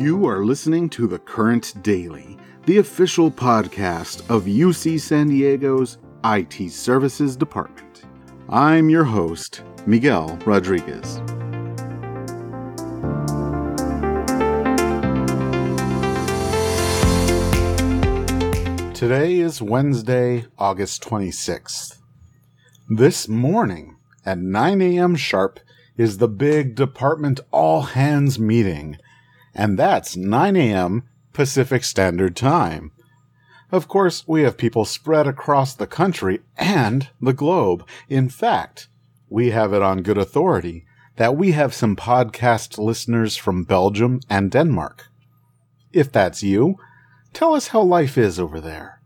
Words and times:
You 0.00 0.26
are 0.28 0.42
listening 0.46 0.88
to 0.90 1.06
The 1.06 1.18
Current 1.18 1.74
Daily, 1.82 2.38
the 2.64 2.78
official 2.78 3.30
podcast 3.30 4.20
of 4.34 4.44
UC 4.44 4.98
San 4.98 5.28
Diego's 5.28 5.98
IT 6.24 6.72
Services 6.72 7.36
Department. 7.36 8.04
I'm 8.48 8.88
your 8.88 9.04
host, 9.04 9.62
Miguel 9.84 10.38
Rodriguez. 10.46 11.16
Today 18.98 19.40
is 19.40 19.60
Wednesday, 19.60 20.46
August 20.56 21.04
26th. 21.04 21.98
This 22.88 23.28
morning 23.28 23.98
at 24.24 24.38
9 24.38 24.80
a.m. 24.80 25.14
sharp 25.14 25.60
is 25.98 26.16
the 26.16 26.28
big 26.28 26.74
department 26.74 27.40
all 27.50 27.82
hands 27.82 28.38
meeting, 28.38 28.96
and 29.54 29.78
that's 29.78 30.16
9 30.16 30.56
a.m. 30.56 31.04
Pacific 31.32 31.84
Standard 31.84 32.36
Time. 32.36 32.92
Of 33.72 33.86
course, 33.86 34.26
we 34.26 34.42
have 34.42 34.56
people 34.56 34.84
spread 34.84 35.26
across 35.26 35.74
the 35.74 35.86
country 35.86 36.40
and 36.56 37.08
the 37.20 37.32
globe. 37.32 37.86
In 38.08 38.28
fact, 38.28 38.88
we 39.28 39.50
have 39.50 39.72
it 39.72 39.82
on 39.82 40.02
good 40.02 40.18
authority 40.18 40.84
that 41.16 41.36
we 41.36 41.52
have 41.52 41.74
some 41.74 41.94
podcast 41.94 42.78
listeners 42.78 43.36
from 43.36 43.64
Belgium 43.64 44.20
and 44.28 44.50
Denmark. 44.50 45.08
If 45.92 46.10
that's 46.10 46.42
you, 46.42 46.76
tell 47.32 47.54
us 47.54 47.68
how 47.68 47.82
life 47.82 48.16
is 48.16 48.40
over 48.40 48.60
there. 48.60 49.00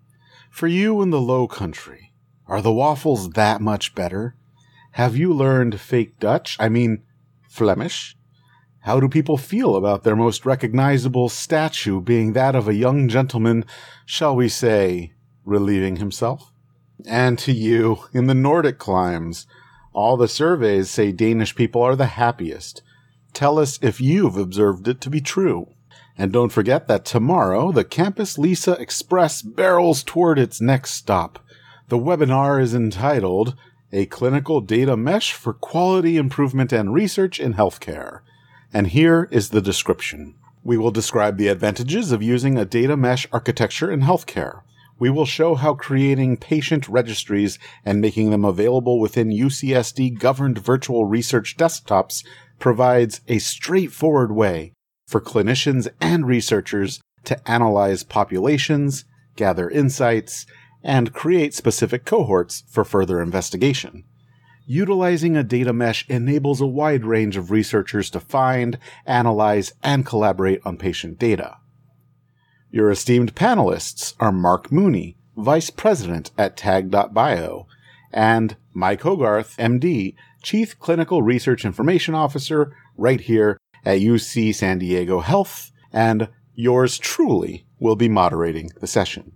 For 0.50 0.66
you 0.66 1.02
in 1.02 1.10
the 1.10 1.20
low 1.20 1.46
country, 1.48 2.12
are 2.46 2.62
the 2.62 2.72
waffles 2.72 3.30
that 3.30 3.60
much 3.60 3.94
better? 3.94 4.36
Have 4.92 5.16
you 5.16 5.32
learned 5.34 5.80
fake 5.80 6.20
Dutch? 6.20 6.56
I 6.60 6.68
mean, 6.68 7.02
Flemish? 7.48 8.16
How 8.84 9.00
do 9.00 9.08
people 9.08 9.38
feel 9.38 9.76
about 9.76 10.02
their 10.02 10.14
most 10.14 10.44
recognizable 10.44 11.30
statue 11.30 12.02
being 12.02 12.34
that 12.34 12.54
of 12.54 12.68
a 12.68 12.74
young 12.74 13.08
gentleman, 13.08 13.64
shall 14.04 14.36
we 14.36 14.50
say, 14.50 15.14
relieving 15.42 15.96
himself? 15.96 16.52
And 17.06 17.38
to 17.38 17.52
you, 17.52 18.00
in 18.12 18.26
the 18.26 18.34
Nordic 18.34 18.78
climes, 18.78 19.46
all 19.94 20.18
the 20.18 20.28
surveys 20.28 20.90
say 20.90 21.12
Danish 21.12 21.54
people 21.56 21.80
are 21.80 21.96
the 21.96 22.08
happiest. 22.20 22.82
Tell 23.32 23.58
us 23.58 23.78
if 23.80 24.02
you've 24.02 24.36
observed 24.36 24.86
it 24.86 25.00
to 25.00 25.08
be 25.08 25.22
true. 25.22 25.68
And 26.18 26.30
don't 26.30 26.52
forget 26.52 26.86
that 26.86 27.06
tomorrow, 27.06 27.72
the 27.72 27.84
Campus 27.84 28.36
Lisa 28.36 28.72
Express 28.72 29.40
barrels 29.40 30.02
toward 30.02 30.38
its 30.38 30.60
next 30.60 30.90
stop. 30.90 31.38
The 31.88 31.98
webinar 31.98 32.60
is 32.60 32.74
entitled 32.74 33.56
A 33.92 34.04
Clinical 34.04 34.60
Data 34.60 34.94
Mesh 34.94 35.32
for 35.32 35.54
Quality 35.54 36.18
Improvement 36.18 36.70
and 36.70 36.92
Research 36.92 37.40
in 37.40 37.54
Healthcare. 37.54 38.20
And 38.74 38.88
here 38.88 39.28
is 39.30 39.50
the 39.50 39.62
description. 39.62 40.34
We 40.64 40.76
will 40.76 40.90
describe 40.90 41.36
the 41.36 41.46
advantages 41.46 42.10
of 42.10 42.24
using 42.24 42.58
a 42.58 42.64
data 42.64 42.96
mesh 42.96 43.24
architecture 43.30 43.88
in 43.88 44.00
healthcare. 44.00 44.62
We 44.98 45.10
will 45.10 45.26
show 45.26 45.54
how 45.54 45.74
creating 45.74 46.38
patient 46.38 46.88
registries 46.88 47.60
and 47.84 48.00
making 48.00 48.30
them 48.30 48.44
available 48.44 48.98
within 48.98 49.30
UCSD 49.30 50.18
governed 50.18 50.58
virtual 50.58 51.04
research 51.04 51.56
desktops 51.56 52.24
provides 52.58 53.20
a 53.28 53.38
straightforward 53.38 54.32
way 54.32 54.72
for 55.06 55.20
clinicians 55.20 55.88
and 56.00 56.26
researchers 56.26 57.00
to 57.26 57.48
analyze 57.48 58.02
populations, 58.02 59.04
gather 59.36 59.70
insights, 59.70 60.46
and 60.82 61.12
create 61.12 61.54
specific 61.54 62.04
cohorts 62.04 62.64
for 62.68 62.84
further 62.84 63.22
investigation. 63.22 64.02
Utilizing 64.66 65.36
a 65.36 65.44
data 65.44 65.72
mesh 65.72 66.08
enables 66.08 66.60
a 66.60 66.66
wide 66.66 67.04
range 67.04 67.36
of 67.36 67.50
researchers 67.50 68.08
to 68.10 68.20
find, 68.20 68.78
analyze, 69.04 69.72
and 69.82 70.06
collaborate 70.06 70.60
on 70.64 70.78
patient 70.78 71.18
data. 71.18 71.58
Your 72.70 72.90
esteemed 72.90 73.34
panelists 73.34 74.14
are 74.18 74.32
Mark 74.32 74.72
Mooney, 74.72 75.16
Vice 75.36 75.70
President 75.70 76.30
at 76.38 76.56
Tag.bio, 76.56 77.66
and 78.12 78.56
Mike 78.72 79.02
Hogarth, 79.02 79.56
MD, 79.58 80.14
Chief 80.42 80.78
Clinical 80.78 81.22
Research 81.22 81.64
Information 81.64 82.14
Officer, 82.14 82.74
right 82.96 83.20
here 83.20 83.58
at 83.84 84.00
UC 84.00 84.54
San 84.54 84.78
Diego 84.78 85.20
Health, 85.20 85.72
and 85.92 86.28
yours 86.54 86.98
truly 86.98 87.66
will 87.78 87.96
be 87.96 88.08
moderating 88.08 88.70
the 88.80 88.86
session. 88.86 89.32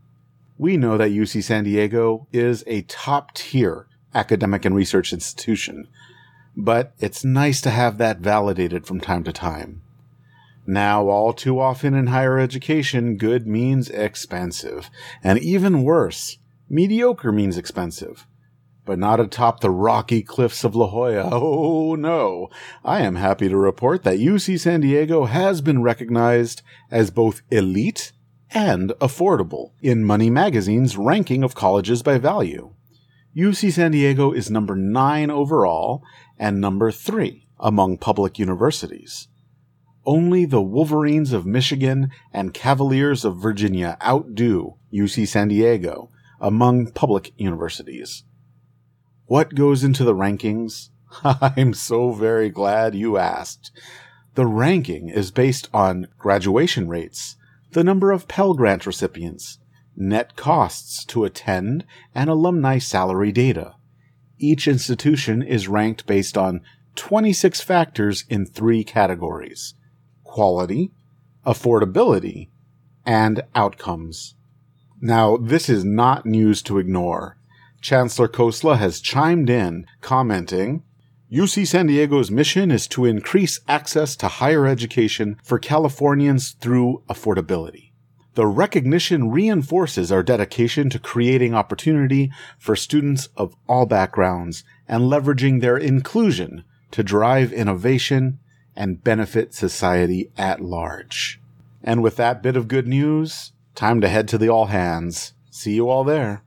We 0.57 0.77
know 0.77 0.97
that 0.97 1.11
UC 1.11 1.43
San 1.43 1.65
Diego 1.65 2.29
is 2.33 2.63
a 2.69 2.83
top 2.83 3.35
tier 3.35 3.89
academic 4.15 4.65
and 4.65 4.77
research 4.77 5.13
institution, 5.13 5.89
but 6.57 6.93
it's 7.01 7.25
nice 7.25 7.61
to 7.63 7.71
have 7.71 7.99
that 7.99 8.19
validated 8.19 8.87
from 8.87 9.01
time 9.01 9.25
to 9.25 9.33
time. 9.33 9.83
Now, 10.67 11.09
all 11.09 11.33
too 11.33 11.59
often 11.59 11.95
in 11.95 12.07
higher 12.09 12.39
education, 12.39 13.17
good 13.17 13.47
means 13.47 13.91
expensive. 13.91 14.91
And 15.23 15.39
even 15.41 15.83
worse, 15.83 16.39
mediocre 16.69 17.33
means 17.33 17.59
expensive. 17.59 18.27
But 18.85 18.99
not 18.99 19.21
atop 19.21 19.61
the 19.61 19.71
rocky 19.71 20.23
cliffs 20.23 20.65
of 20.65 20.75
La 20.75 20.89
Jolla. 20.89 21.31
Oh 21.33 21.95
no. 21.95 22.49
I 22.85 23.01
am 23.01 23.17
happy 23.17 23.49
to 23.49 23.57
report 23.57 24.03
that 24.05 24.19
UC 24.19 24.61
San 24.61 24.81
Diego 24.81 25.25
has 25.25 25.61
been 25.61 25.83
recognized 25.83 26.63
as 26.91 27.11
both 27.11 27.43
elite 27.51 28.13
and 28.51 28.91
affordable 29.01 29.73
in 29.81 30.05
Money 30.05 30.31
Magazine's 30.31 30.97
ranking 30.97 31.43
of 31.43 31.55
colleges 31.55 32.03
by 32.03 32.19
value. 32.19 32.73
UC 33.37 33.73
San 33.73 33.93
Diego 33.93 34.33
is 34.33 34.51
number 34.51 34.77
nine 34.77 35.31
overall 35.31 36.03
and 36.39 36.61
number 36.61 36.93
three 36.93 37.47
among 37.59 37.99
public 37.99 38.39
universities. 38.39 39.29
Only 40.05 40.45
the 40.45 40.61
Wolverines 40.61 41.33
of 41.33 41.47
Michigan 41.47 42.11
and 42.33 42.53
Cavaliers 42.53 43.25
of 43.25 43.37
Virginia 43.37 43.97
outdo 44.05 44.77
UC 44.93 45.29
San 45.29 45.47
Diego 45.47 46.11
among 46.41 46.91
public 46.91 47.33
universities. 47.37 48.25
What 49.27 49.55
goes 49.55 49.85
into 49.85 50.03
the 50.03 50.15
rankings? 50.15 50.89
I'm 51.25 51.73
so 51.73 52.11
very 52.11 52.51
glad 52.51 52.97
you 52.97 53.17
asked. 53.17 53.71
The 54.35 54.45
ranking 54.45 55.09
is 55.09 55.31
based 55.31 55.69
on 55.73 56.09
graduation 56.19 56.89
rates, 56.89 57.37
the 57.71 57.85
number 57.85 58.11
of 58.11 58.27
Pell 58.27 58.55
Grant 58.55 58.87
recipients, 58.87 59.61
net 59.97 60.35
costs 60.35 61.05
to 61.05 61.25
attend, 61.25 61.85
and 62.13 62.29
alumni 62.29 62.79
salary 62.79 63.31
data. 63.31 63.77
Each 64.37 64.67
institution 64.67 65.43
is 65.43 65.69
ranked 65.69 66.07
based 66.07 66.37
on 66.37 66.63
26 66.97 67.61
factors 67.61 68.25
in 68.29 68.47
three 68.47 68.83
categories 68.83 69.75
quality, 70.33 70.91
affordability, 71.45 72.49
and 73.05 73.43
outcomes. 73.55 74.35
Now, 74.99 75.37
this 75.37 75.69
is 75.69 75.85
not 75.85 76.25
news 76.25 76.63
to 76.63 76.79
ignore. 76.79 77.37
Chancellor 77.83 78.29
Khosla 78.29 78.79
has 78.79 79.03
chimed 79.03 79.51
in, 79.51 79.87
commenting, 80.01 80.85
UC 81.31 81.67
San 81.67 81.87
Diego's 81.87 82.31
mission 82.31 82.71
is 82.71 82.87
to 82.89 83.05
increase 83.05 83.61
access 83.69 84.17
to 84.17 84.29
higher 84.29 84.67
education 84.67 85.37
for 85.45 85.59
Californians 85.59 86.53
through 86.53 87.03
affordability. 87.11 87.93
The 88.35 88.47
recognition 88.47 89.31
reinforces 89.31 90.11
our 90.11 90.23
dedication 90.23 90.89
to 90.91 90.99
creating 90.99 91.55
opportunity 91.55 92.33
for 92.59 92.75
students 92.75 93.29
of 93.37 93.55
all 93.69 93.85
backgrounds 93.85 94.65
and 94.89 95.05
leveraging 95.05 95.61
their 95.61 95.77
inclusion 95.77 96.65
to 96.93 97.03
drive 97.03 97.53
innovation 97.53 98.39
and 98.77 99.03
benefit 99.03 99.55
society 99.55 100.31
at 100.37 100.61
large. 100.61 101.41
And 101.83 102.03
with 102.03 102.17
that 102.17 102.43
bit 102.43 102.57
of 102.57 102.69
good 102.69 102.87
news, 102.87 103.53
time 103.75 104.01
to 104.01 104.09
head 104.09 104.29
to 104.29 104.39
the 104.39 104.49
all 104.49 104.67
hands. 104.67 105.35
See 105.51 105.75
you 105.75 105.89
all 105.89 106.05
there. 106.05 106.45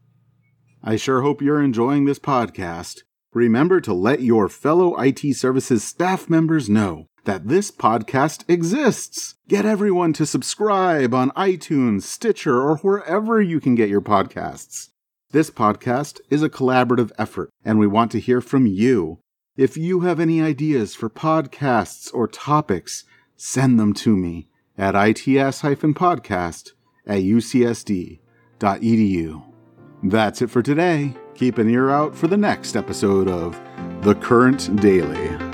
I 0.84 0.96
sure 0.96 1.22
hope 1.22 1.42
you're 1.42 1.62
enjoying 1.62 2.06
this 2.06 2.20
podcast. 2.20 3.02
Remember 3.34 3.82
to 3.82 3.94
let 3.94 4.22
your 4.22 4.48
fellow 4.48 4.96
IT 4.98 5.36
services 5.36 5.84
staff 5.84 6.30
members 6.30 6.70
know 6.70 7.08
that 7.26 7.48
this 7.48 7.72
podcast 7.72 8.44
exists. 8.48 9.36
Get 9.48 9.66
everyone 9.66 10.14
to 10.14 10.26
subscribe 10.26 11.14
on 11.14 11.32
iTunes, 11.32 12.04
Stitcher, 12.04 12.62
or 12.62 12.78
wherever 12.78 13.42
you 13.42 13.60
can 13.60 13.76
get 13.76 13.90
your 13.90 14.02
podcasts. 14.02 14.90
This 15.32 15.50
podcast 15.50 16.22
is 16.30 16.44
a 16.44 16.50
collaborative 16.50 17.12
effort, 17.18 17.50
and 17.66 17.78
we 17.78 17.88
want 17.88 18.12
to 18.12 18.20
hear 18.20 18.40
from 18.40 18.68
you. 18.68 19.20
If 19.58 19.78
you 19.78 20.02
have 20.02 20.20
any 20.20 20.42
ideas 20.42 20.96
for 20.96 21.10
podcasts 21.10 22.14
or 22.14 22.28
topics, 22.28 23.06
send 23.38 23.80
them 23.80 23.94
to 23.94 24.18
me 24.18 24.50
at 24.78 24.96
its-podcast 24.96 26.72
at 27.08 27.20
ucsd.edu. 27.20 28.20
That's 30.04 30.42
it 30.42 30.50
for 30.50 30.62
today. 30.62 31.14
Keep 31.36 31.58
an 31.58 31.70
ear 31.70 31.90
out 31.90 32.14
for 32.14 32.28
the 32.28 32.36
next 32.36 32.76
episode 32.76 33.30
of 33.30 33.58
The 34.02 34.16
Current 34.16 34.76
Daily. 34.82 35.45